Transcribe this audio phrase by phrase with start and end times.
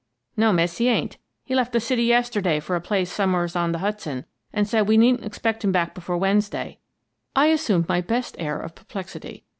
[0.35, 1.17] "No, miss, he ain't.
[1.43, 4.97] He left the city yesterday for a place some'rs on th' Hudson, an* said we
[4.97, 6.79] needn't expect him back before Wednesday."
[7.35, 9.43] I assumed my best air of perplexity.